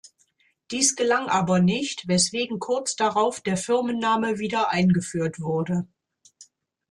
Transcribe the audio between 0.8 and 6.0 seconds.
gelang aber nicht, weswegen kurz darauf der Firmenname wiedereingeführt wurde.